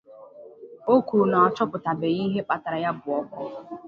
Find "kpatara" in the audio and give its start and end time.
2.45-2.77